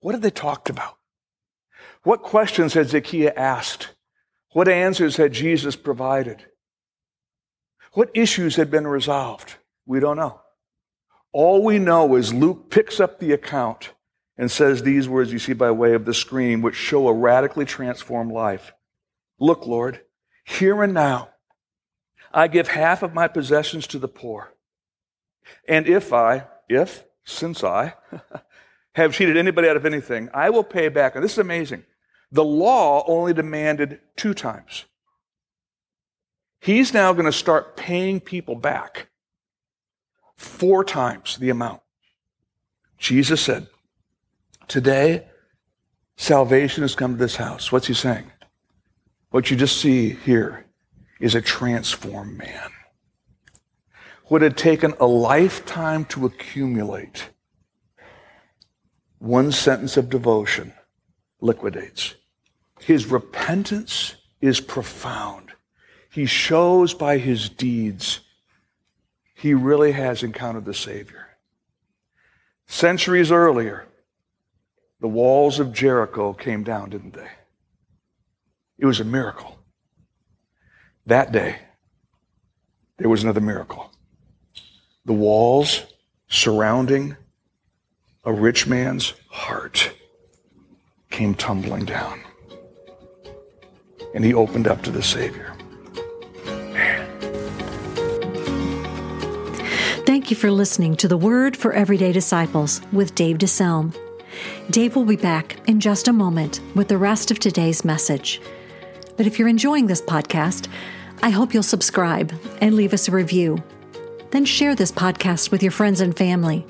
What 0.00 0.14
had 0.14 0.22
they 0.22 0.30
talked 0.30 0.68
about? 0.68 0.96
What 2.02 2.22
questions 2.22 2.74
had 2.74 2.88
Zacchaeus 2.88 3.34
asked? 3.36 3.94
What 4.52 4.68
answers 4.68 5.16
had 5.16 5.32
Jesus 5.32 5.76
provided? 5.76 6.44
What 7.92 8.10
issues 8.14 8.56
had 8.56 8.70
been 8.70 8.86
resolved? 8.86 9.54
We 9.86 10.00
don't 10.00 10.16
know. 10.16 10.41
All 11.32 11.64
we 11.64 11.78
know 11.78 12.14
is 12.16 12.34
Luke 12.34 12.70
picks 12.70 13.00
up 13.00 13.18
the 13.18 13.32
account 13.32 13.92
and 14.36 14.50
says 14.50 14.82
these 14.82 15.08
words 15.08 15.32
you 15.32 15.38
see 15.38 15.52
by 15.54 15.70
way 15.70 15.94
of 15.94 16.04
the 16.04 16.14
screen, 16.14 16.62
which 16.62 16.74
show 16.74 17.08
a 17.08 17.12
radically 17.12 17.64
transformed 17.64 18.32
life. 18.32 18.72
Look, 19.38 19.66
Lord, 19.66 20.02
here 20.44 20.82
and 20.82 20.92
now, 20.92 21.30
I 22.32 22.48
give 22.48 22.68
half 22.68 23.02
of 23.02 23.14
my 23.14 23.28
possessions 23.28 23.86
to 23.88 23.98
the 23.98 24.08
poor. 24.08 24.52
And 25.68 25.86
if 25.86 26.12
I, 26.12 26.46
if, 26.68 27.04
since 27.24 27.64
I, 27.64 27.94
have 28.94 29.14
cheated 29.14 29.36
anybody 29.36 29.68
out 29.68 29.76
of 29.76 29.86
anything, 29.86 30.28
I 30.34 30.50
will 30.50 30.64
pay 30.64 30.88
back. 30.88 31.14
And 31.14 31.24
this 31.24 31.32
is 31.32 31.38
amazing. 31.38 31.84
The 32.30 32.44
law 32.44 33.04
only 33.06 33.32
demanded 33.32 34.00
two 34.16 34.34
times. 34.34 34.84
He's 36.60 36.94
now 36.94 37.12
going 37.12 37.26
to 37.26 37.32
start 37.32 37.76
paying 37.76 38.20
people 38.20 38.54
back 38.54 39.08
four 40.42 40.84
times 40.84 41.36
the 41.38 41.50
amount. 41.50 41.80
Jesus 42.98 43.40
said, 43.40 43.68
Today, 44.68 45.26
salvation 46.16 46.82
has 46.82 46.94
come 46.94 47.12
to 47.12 47.18
this 47.18 47.36
house. 47.36 47.70
What's 47.70 47.86
he 47.86 47.94
saying? 47.94 48.30
What 49.30 49.50
you 49.50 49.56
just 49.56 49.80
see 49.80 50.10
here 50.10 50.66
is 51.20 51.34
a 51.34 51.40
transformed 51.40 52.36
man. 52.36 52.70
What 54.26 54.42
had 54.42 54.56
taken 54.56 54.94
a 54.98 55.06
lifetime 55.06 56.04
to 56.06 56.26
accumulate, 56.26 57.30
one 59.18 59.52
sentence 59.52 59.96
of 59.96 60.10
devotion 60.10 60.72
liquidates. 61.40 62.14
His 62.80 63.06
repentance 63.06 64.16
is 64.40 64.60
profound. 64.60 65.52
He 66.10 66.26
shows 66.26 66.94
by 66.94 67.18
his 67.18 67.48
deeds 67.48 68.20
he 69.42 69.54
really 69.54 69.90
has 69.90 70.22
encountered 70.22 70.64
the 70.64 70.72
Savior. 70.72 71.26
Centuries 72.68 73.32
earlier, 73.32 73.88
the 75.00 75.08
walls 75.08 75.58
of 75.58 75.72
Jericho 75.72 76.32
came 76.32 76.62
down, 76.62 76.90
didn't 76.90 77.14
they? 77.14 77.26
It 78.78 78.86
was 78.86 79.00
a 79.00 79.04
miracle. 79.04 79.58
That 81.06 81.32
day, 81.32 81.56
there 82.98 83.08
was 83.08 83.24
another 83.24 83.40
miracle. 83.40 83.90
The 85.06 85.12
walls 85.12 85.82
surrounding 86.28 87.16
a 88.22 88.32
rich 88.32 88.68
man's 88.68 89.12
heart 89.26 89.90
came 91.10 91.34
tumbling 91.34 91.84
down. 91.84 92.20
And 94.14 94.24
he 94.24 94.34
opened 94.34 94.68
up 94.68 94.82
to 94.82 94.92
the 94.92 95.02
Savior. 95.02 95.52
Thank 100.22 100.30
you 100.30 100.36
for 100.36 100.52
listening 100.52 100.94
to 100.98 101.08
the 101.08 101.16
Word 101.16 101.56
for 101.56 101.72
Everyday 101.72 102.12
Disciples 102.12 102.80
with 102.92 103.16
Dave 103.16 103.38
DeSelm. 103.38 103.92
Dave 104.70 104.94
will 104.94 105.04
be 105.04 105.16
back 105.16 105.56
in 105.68 105.80
just 105.80 106.06
a 106.06 106.12
moment 106.12 106.60
with 106.76 106.86
the 106.86 106.96
rest 106.96 107.32
of 107.32 107.40
today's 107.40 107.84
message. 107.84 108.40
But 109.16 109.26
if 109.26 109.36
you're 109.36 109.48
enjoying 109.48 109.88
this 109.88 110.00
podcast, 110.00 110.68
I 111.24 111.30
hope 111.30 111.52
you'll 111.52 111.64
subscribe 111.64 112.32
and 112.60 112.76
leave 112.76 112.94
us 112.94 113.08
a 113.08 113.10
review. 113.10 113.64
Then 114.30 114.44
share 114.44 114.76
this 114.76 114.92
podcast 114.92 115.50
with 115.50 115.60
your 115.60 115.72
friends 115.72 116.00
and 116.00 116.16
family. 116.16 116.64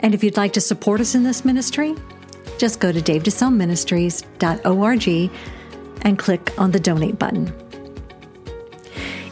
And 0.00 0.12
if 0.12 0.24
you'd 0.24 0.36
like 0.36 0.54
to 0.54 0.60
support 0.60 1.00
us 1.00 1.14
in 1.14 1.22
this 1.22 1.44
ministry, 1.44 1.94
just 2.58 2.80
go 2.80 2.90
to 2.90 3.00
davedeselmministries.org 3.00 5.30
and 6.02 6.18
click 6.18 6.52
on 6.58 6.72
the 6.72 6.80
donate 6.80 7.20
button. 7.20 7.52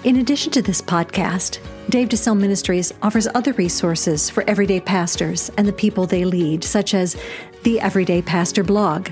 In 0.05 0.19
addition 0.19 0.53
to 0.53 0.63
this 0.63 0.81
podcast, 0.81 1.59
Dave 1.89 2.09
DeSelm 2.09 2.39
Ministries 2.39 2.93
offers 3.03 3.27
other 3.35 3.53
resources 3.55 4.31
for 4.31 4.49
everyday 4.49 4.79
pastors 4.81 5.51
and 5.57 5.67
the 5.67 5.73
people 5.73 6.07
they 6.07 6.25
lead, 6.25 6.63
such 6.63 6.95
as 6.95 7.17
the 7.65 7.81
Everyday 7.81 8.23
Pastor 8.23 8.63
blog. 8.63 9.09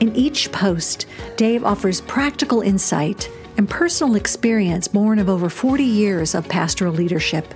In 0.00 0.12
each 0.14 0.50
post, 0.52 1.06
Dave 1.36 1.64
offers 1.64 2.02
practical 2.02 2.60
insight 2.60 3.30
and 3.56 3.70
personal 3.70 4.16
experience 4.16 4.88
born 4.88 5.18
of 5.18 5.30
over 5.30 5.48
40 5.48 5.84
years 5.84 6.34
of 6.34 6.48
pastoral 6.48 6.92
leadership. 6.92 7.54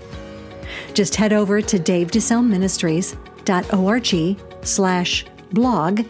Just 0.95 1.17
head 1.17 1.33
over 1.33 1.61
to 1.61 1.79
davedeselmministries.org 1.79 4.41
slash 4.63 5.27
blog 5.53 6.01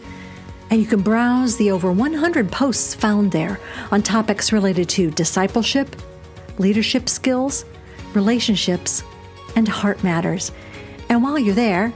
and 0.69 0.79
you 0.79 0.85
can 0.87 1.01
browse 1.01 1.57
the 1.57 1.71
over 1.71 1.91
100 1.91 2.49
posts 2.49 2.95
found 2.95 3.33
there 3.33 3.59
on 3.91 4.01
topics 4.01 4.53
related 4.53 4.87
to 4.87 5.11
discipleship, 5.11 5.97
leadership 6.57 7.09
skills, 7.09 7.65
relationships, 8.15 9.03
and 9.55 9.67
heart 9.67 10.03
matters. 10.03 10.51
And 11.09 11.23
while 11.23 11.37
you're 11.37 11.55
there, 11.55 11.93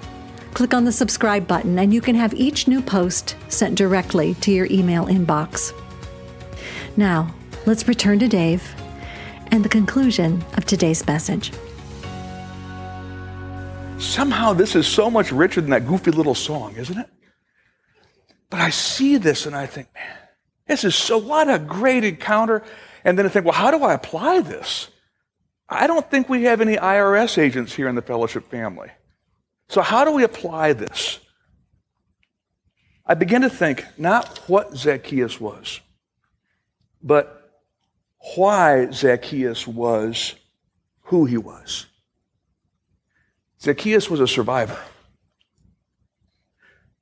click 0.54 0.74
on 0.74 0.86
the 0.86 0.92
subscribe 0.92 1.48
button 1.48 1.78
and 1.80 1.94
you 1.94 2.02
can 2.02 2.16
have 2.16 2.34
each 2.34 2.68
new 2.68 2.82
post 2.82 3.36
sent 3.50 3.78
directly 3.78 4.34
to 4.36 4.52
your 4.52 4.68
email 4.72 5.06
inbox. 5.06 5.74
Now, 6.98 7.34
let's 7.66 7.88
return 7.88 8.20
to 8.20 8.28
Dave 8.28 8.76
and 9.52 9.64
the 9.64 9.70
conclusion 9.70 10.44
of 10.58 10.66
today's 10.66 11.06
message. 11.06 11.52
Somehow, 13.98 14.54
this 14.54 14.76
is 14.76 14.88
so 14.88 15.10
much 15.10 15.32
richer 15.32 15.62
than 15.62 15.72
that 15.72 15.88
goofy 15.88 16.12
little 16.12 16.36
song, 16.36 16.76
isn't 16.76 16.98
it? 16.98 17.10
But 18.50 18.62
I 18.62 18.70
see 18.70 19.18
this 19.18 19.46
and 19.46 19.56
I 19.56 19.66
think, 19.66 19.88
man, 19.94 20.18
this 20.68 20.84
is 20.84 20.96
so, 20.96 21.18
what 21.18 21.50
a 21.50 21.60
great 21.60 22.04
encounter. 22.04 22.64
And 23.04 23.18
then 23.18 23.26
I 23.26 23.30
think, 23.30 23.46
well, 23.46 23.54
how 23.54 23.72
do 23.72 23.84
I 23.84 23.94
apply 23.94 24.42
this? 24.42 24.90
I 25.68 25.88
don't 25.88 26.10
think 26.10 26.30
we 26.30 26.44
have 26.44 26.62
any 26.62 26.76
IRS 26.76 27.38
agents 27.38 27.74
here 27.74 27.88
in 27.88 27.96
the 27.96 28.02
fellowship 28.02 28.50
family. 28.50 28.90
So, 29.68 29.82
how 29.82 30.06
do 30.06 30.12
we 30.12 30.24
apply 30.24 30.74
this? 30.74 31.20
I 33.06 33.14
begin 33.14 33.42
to 33.42 33.50
think 33.50 33.86
not 33.98 34.40
what 34.48 34.76
Zacchaeus 34.76 35.40
was, 35.40 35.80
but 37.02 37.62
why 38.36 38.90
Zacchaeus 38.92 39.68
was 39.68 40.36
who 41.04 41.26
he 41.26 41.38
was. 41.38 41.88
Zacchaeus 43.62 44.10
was 44.10 44.20
a 44.20 44.28
survivor. 44.28 44.80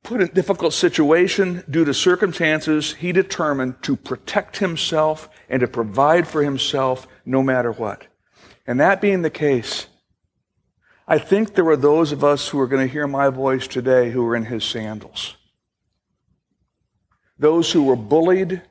Put 0.04 0.19
in 0.19 0.28
a 0.28 0.32
difficult 0.32 0.73
situation 0.73 1.63
due 1.69 1.86
to 1.86 1.93
circumstances, 1.93 2.95
he 2.95 3.13
determined 3.13 3.82
to 3.84 3.95
protect 3.95 4.58
himself 4.58 5.30
and 5.49 5.62
to 5.62 5.67
provide 5.67 6.28
for 6.28 6.43
himself 6.43 7.08
no 7.26 7.41
matter 7.41 7.71
what. 7.71 8.08
And 8.65 8.80
that 8.80 9.02
being 9.02 9.21
the 9.21 9.30
case, 9.30 9.88
I 11.08 11.17
think 11.17 11.54
there 11.54 11.67
are 11.67 11.78
those 11.78 12.12
of 12.12 12.23
us 12.23 12.47
who 12.47 12.60
are 12.60 12.67
going 12.67 12.88
to 12.88 12.91
hear 12.91 13.08
my 13.08 13.30
voice 13.30 13.67
today 13.67 14.12
who 14.12 14.26
are 14.26 14.36
in 14.36 14.45
his 14.45 14.63
sandals. 14.63 15.36
Those 17.38 17.71
who 17.71 17.84
were 17.84 17.97
bullied 17.97 18.62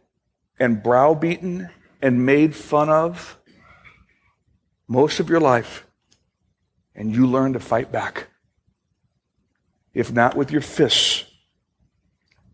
and 0.58 0.82
browbeaten 0.82 1.68
and 2.00 2.24
made 2.24 2.56
fun 2.56 2.88
of 2.88 3.38
most 4.88 5.20
of 5.20 5.28
your 5.28 5.40
life, 5.40 5.86
and 6.94 7.14
you 7.14 7.26
learn 7.26 7.52
to 7.52 7.60
fight 7.60 7.92
back. 7.92 8.28
If 9.94 10.10
not 10.10 10.36
with 10.36 10.50
your 10.50 10.60
fists, 10.60 11.24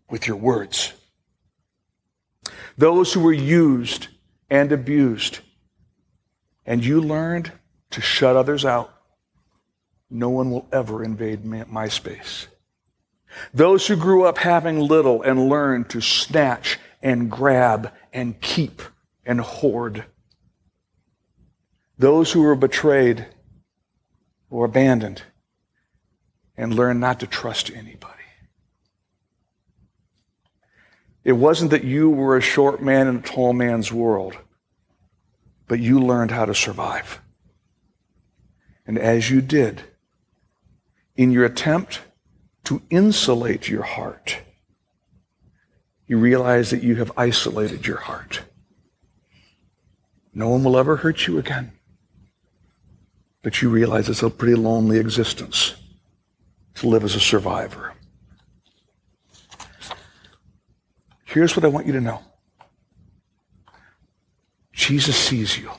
with 0.09 0.27
your 0.27 0.37
words. 0.37 0.93
Those 2.77 3.13
who 3.13 3.21
were 3.21 3.33
used 3.33 4.07
and 4.49 4.71
abused 4.71 5.39
and 6.69 6.85
you 6.85 7.01
learned 7.01 7.51
to 7.89 7.99
shut 7.99 8.35
others 8.35 8.63
out, 8.63 8.93
no 10.07 10.29
one 10.29 10.51
will 10.51 10.67
ever 10.71 11.03
invade 11.03 11.43
my 11.43 11.87
space. 11.87 12.47
Those 13.51 13.87
who 13.87 13.95
grew 13.95 14.23
up 14.23 14.37
having 14.37 14.79
little 14.79 15.23
and 15.23 15.49
learned 15.49 15.89
to 15.89 15.99
snatch 15.99 16.77
and 17.01 17.29
grab 17.29 17.91
and 18.13 18.39
keep 18.39 18.83
and 19.25 19.41
hoard. 19.41 20.05
Those 21.97 22.31
who 22.31 22.43
were 22.43 22.55
betrayed 22.55 23.25
or 24.51 24.65
abandoned 24.65 25.23
and 26.55 26.75
learned 26.75 26.99
not 26.99 27.19
to 27.21 27.27
trust 27.27 27.71
anybody. 27.71 28.13
It 31.23 31.33
wasn't 31.33 31.71
that 31.71 31.83
you 31.83 32.11
were 32.11 32.37
a 32.37 32.41
short 32.41 32.79
man 32.79 33.07
in 33.07 33.15
a 33.17 33.21
tall 33.21 33.53
man's 33.53 33.91
world 33.91 34.37
but 35.69 35.79
you 35.79 35.99
learned 35.99 36.31
how 36.31 36.45
to 36.45 36.53
survive. 36.53 37.21
And 38.85 38.97
as 38.97 39.29
you 39.29 39.39
did, 39.39 39.83
in 41.15 41.31
your 41.31 41.45
attempt 41.45 42.01
to 42.65 42.81
insulate 42.89 43.69
your 43.69 43.83
heart, 43.83 44.39
you 46.07 46.17
realize 46.17 46.71
that 46.71 46.81
you 46.81 46.95
have 46.95 47.11
isolated 47.15 47.85
your 47.85 47.97
heart. 47.97 48.41
No 50.33 50.49
one 50.49 50.63
will 50.63 50.75
ever 50.75 50.97
hurt 50.97 51.27
you 51.27 51.37
again. 51.37 51.71
But 53.43 53.61
you 53.61 53.69
realize 53.69 54.09
it's 54.09 54.23
a 54.23 54.29
pretty 54.29 54.55
lonely 54.55 54.97
existence 54.97 55.75
to 56.75 56.87
live 56.87 57.03
as 57.03 57.15
a 57.15 57.19
survivor. 57.19 57.93
Here's 61.25 61.55
what 61.55 61.63
I 61.63 61.67
want 61.67 61.85
you 61.85 61.93
to 61.93 62.01
know 62.01 62.23
Jesus 64.79 65.17
sees 65.17 65.57
you. 65.57 65.69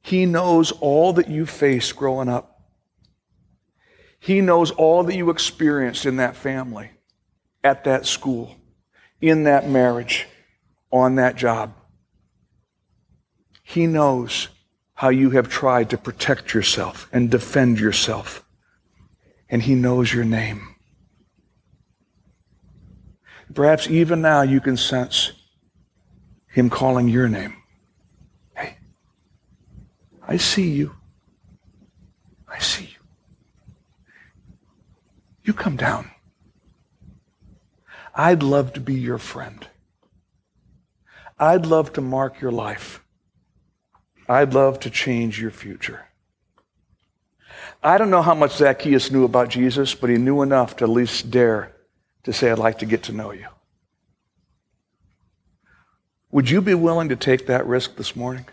He 0.00 0.24
knows 0.24 0.72
all 0.72 1.12
that 1.12 1.28
you 1.28 1.44
faced 1.44 1.94
growing 1.94 2.30
up. 2.30 2.62
He 4.18 4.40
knows 4.40 4.70
all 4.70 5.04
that 5.04 5.14
you 5.14 5.28
experienced 5.28 6.06
in 6.06 6.16
that 6.16 6.36
family, 6.36 6.90
at 7.62 7.84
that 7.84 8.06
school, 8.06 8.56
in 9.20 9.44
that 9.44 9.68
marriage, 9.68 10.26
on 10.90 11.16
that 11.16 11.36
job. 11.36 11.74
He 13.62 13.86
knows 13.86 14.48
how 14.94 15.10
you 15.10 15.30
have 15.30 15.50
tried 15.50 15.90
to 15.90 15.98
protect 15.98 16.54
yourself 16.54 17.10
and 17.12 17.30
defend 17.30 17.78
yourself. 17.78 18.42
And 19.50 19.62
He 19.64 19.74
knows 19.74 20.14
your 20.14 20.24
name. 20.24 20.76
Perhaps 23.54 23.88
even 23.88 24.20
now 24.20 24.42
you 24.42 24.60
can 24.60 24.76
sense 24.76 25.32
Him 26.48 26.70
calling 26.70 27.08
your 27.08 27.28
name. 27.28 27.56
Hey, 28.54 28.78
I 30.26 30.36
see 30.36 30.70
you. 30.70 30.94
I 32.48 32.58
see 32.58 32.84
you. 32.84 33.00
You 35.44 35.54
come 35.54 35.76
down. 35.76 36.10
I'd 38.14 38.42
love 38.42 38.72
to 38.74 38.80
be 38.80 38.94
your 38.94 39.18
friend. 39.18 39.66
I'd 41.38 41.66
love 41.66 41.92
to 41.94 42.00
mark 42.00 42.40
your 42.40 42.50
life. 42.50 43.02
I'd 44.28 44.52
love 44.52 44.80
to 44.80 44.90
change 44.90 45.40
your 45.40 45.52
future. 45.52 46.08
I 47.82 47.96
don't 47.96 48.10
know 48.10 48.22
how 48.22 48.34
much 48.34 48.56
Zacchaeus 48.56 49.10
knew 49.10 49.24
about 49.24 49.48
Jesus, 49.48 49.94
but 49.94 50.10
he 50.10 50.16
knew 50.16 50.42
enough 50.42 50.76
to 50.76 50.84
at 50.84 50.90
least 50.90 51.30
dare 51.30 51.76
to 52.24 52.32
say, 52.32 52.50
I'd 52.50 52.58
like 52.58 52.78
to 52.78 52.86
get 52.86 53.04
to 53.04 53.12
know 53.12 53.32
you. 53.32 53.46
Would 56.30 56.50
you 56.50 56.60
be 56.60 56.74
willing 56.74 57.08
to 57.08 57.16
take 57.16 57.46
that 57.46 57.66
risk 57.66 57.96
this 57.96 58.14
morning? 58.14 58.46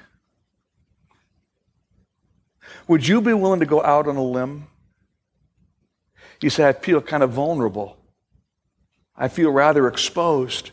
Would 2.87 3.07
you 3.07 3.19
be 3.19 3.33
willing 3.33 3.59
to 3.59 3.65
go 3.65 3.83
out 3.83 4.07
on 4.07 4.15
a 4.15 4.23
limb? 4.23 4.67
You 6.41 6.49
say, 6.49 6.67
I 6.67 6.73
feel 6.73 7.01
kind 7.01 7.23
of 7.23 7.31
vulnerable. 7.31 7.97
I 9.17 9.27
feel 9.27 9.49
rather 9.49 9.87
exposed. 9.87 10.71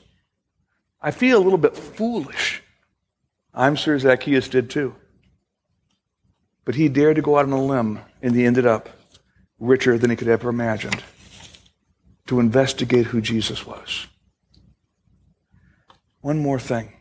I 1.01 1.11
feel 1.11 1.39
a 1.39 1.43
little 1.43 1.59
bit 1.59 1.77
foolish. 1.77 2.63
I'm 3.55 3.75
sure 3.75 3.99
Zacchaeus 3.99 4.49
did 4.49 4.71
too. 4.71 4.95
But 6.65 6.75
he 6.75 6.89
dared 6.89 7.17
to 7.17 7.23
go 7.23 7.39
out 7.39 7.47
on 7.47 7.53
a 7.53 7.63
limb, 7.63 8.01
and 8.21 8.35
he 8.35 8.45
ended 8.45 8.67
up 8.67 8.89
richer 9.59 9.99
than 9.99 10.11
he 10.11 10.17
could 10.17 10.29
ever 10.29 10.49
imagined 10.49 11.03
to 12.27 12.41
investigate 12.41 13.07
who 13.07 13.21
Jesus 13.21 13.67
was. 13.67 14.07
One 16.21 16.39
more 16.39 16.59
thing. 16.59 16.93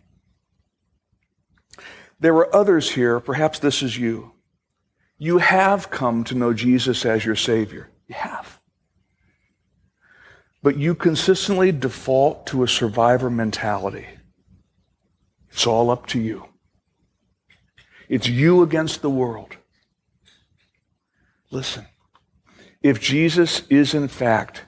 There 2.19 2.36
are 2.36 2.55
others 2.55 2.91
here, 2.91 3.19
perhaps 3.19 3.60
this 3.60 3.81
is 3.81 3.97
you. 3.97 4.34
You 5.17 5.38
have 5.39 5.91
come 5.91 6.23
to 6.25 6.36
know 6.36 6.53
Jesus 6.53 7.05
as 7.05 7.25
your 7.25 7.36
Savior. 7.36 7.89
You 8.07 8.15
have. 8.15 8.60
But 10.63 10.77
you 10.77 10.95
consistently 10.95 11.71
default 11.71 12.47
to 12.47 12.63
a 12.63 12.67
survivor 12.67 13.29
mentality. 13.29 14.07
It's 15.51 15.67
all 15.67 15.89
up 15.89 16.07
to 16.07 16.19
you. 16.19 16.45
It's 18.10 18.27
you 18.27 18.62
against 18.62 19.01
the 19.01 19.10
world. 19.10 19.57
Listen, 21.49 21.86
if 22.81 22.99
Jesus 22.99 23.62
is 23.69 23.93
in 23.93 24.07
fact 24.07 24.63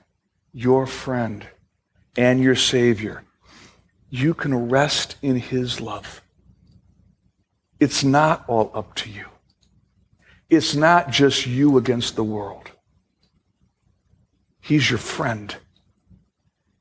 your 0.54 0.86
friend 0.86 1.44
and 2.16 2.40
your 2.40 2.54
Savior, 2.54 3.24
you 4.08 4.32
can 4.32 4.70
rest 4.70 5.16
in 5.20 5.36
His 5.36 5.80
love. 5.80 6.22
It's 7.80 8.04
not 8.04 8.44
all 8.46 8.70
up 8.72 8.94
to 8.96 9.10
you. 9.10 9.26
It's 10.48 10.76
not 10.76 11.10
just 11.10 11.46
you 11.46 11.76
against 11.76 12.14
the 12.14 12.24
world. 12.24 12.70
He's 14.60 14.88
your 14.88 15.00
friend. 15.00 15.54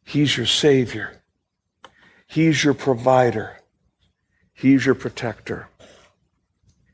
He's 0.05 0.37
your 0.37 0.45
Savior. 0.45 1.23
He's 2.27 2.63
your 2.63 2.75
provider. 2.75 3.57
He's 4.53 4.85
your 4.85 4.95
protector. 4.95 5.67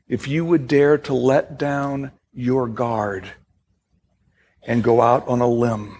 If 0.08 0.26
you 0.26 0.44
would 0.46 0.66
dare 0.66 0.96
to 0.98 1.14
let 1.14 1.58
down 1.58 2.12
your 2.32 2.66
guard 2.66 3.30
and 4.62 4.82
go 4.82 5.02
out 5.02 5.28
on 5.28 5.40
a 5.40 5.46
limb, 5.46 5.98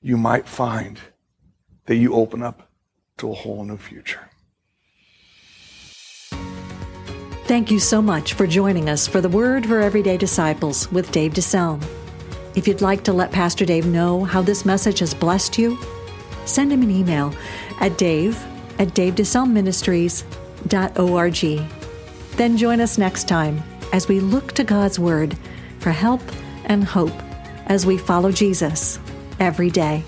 you 0.00 0.16
might 0.16 0.46
find 0.46 1.00
that 1.86 1.96
you 1.96 2.14
open 2.14 2.42
up 2.42 2.70
to 3.18 3.30
a 3.30 3.34
whole 3.34 3.64
new 3.64 3.76
future. 3.76 4.30
Thank 7.44 7.70
you 7.70 7.78
so 7.78 8.02
much 8.02 8.34
for 8.34 8.46
joining 8.46 8.90
us 8.90 9.08
for 9.08 9.22
the 9.22 9.28
Word 9.28 9.66
for 9.66 9.80
Everyday 9.80 10.18
Disciples 10.18 10.90
with 10.92 11.10
Dave 11.10 11.32
DeSelm. 11.32 11.82
If 12.54 12.68
you'd 12.68 12.82
like 12.82 13.04
to 13.04 13.12
let 13.12 13.32
Pastor 13.32 13.64
Dave 13.64 13.86
know 13.86 14.24
how 14.24 14.42
this 14.42 14.66
message 14.66 14.98
has 14.98 15.14
blessed 15.14 15.56
you, 15.56 15.78
send 16.44 16.72
him 16.72 16.82
an 16.82 16.90
email 16.90 17.32
at 17.80 17.96
dave 17.96 18.36
at 18.78 18.88
davedeselmministries.org. 18.88 21.70
Then 22.36 22.56
join 22.56 22.80
us 22.80 22.98
next 22.98 23.28
time 23.28 23.62
as 23.92 24.08
we 24.08 24.20
look 24.20 24.52
to 24.52 24.64
God's 24.64 24.98
Word 24.98 25.36
for 25.80 25.90
help 25.90 26.20
and 26.66 26.84
hope 26.84 27.14
as 27.66 27.86
we 27.86 27.96
follow 27.96 28.30
Jesus 28.30 28.98
every 29.40 29.70
day. 29.70 30.04